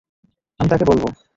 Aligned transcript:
আমি 0.59 0.69
তাকে 0.69 0.85
বলবো। 0.85 1.07